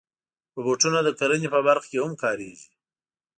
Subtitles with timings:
[0.55, 2.69] روبوټونه د کرنې په برخه کې هم کارېږي.